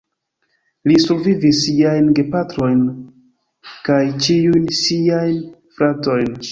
[0.91, 2.81] Li survivis siajn gepatrojm
[3.91, 5.43] kaj ĉiujn siajn
[5.79, 6.39] fratojn.